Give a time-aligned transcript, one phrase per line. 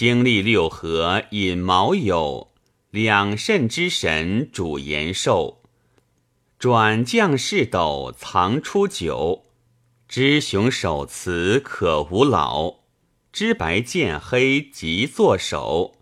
[0.00, 2.48] 经历六合引卯酉，
[2.90, 5.60] 两肾之神主延寿。
[6.58, 9.44] 转将士斗藏初九，
[10.08, 12.76] 知雄守雌可无老，
[13.30, 15.99] 知白见黑即作首。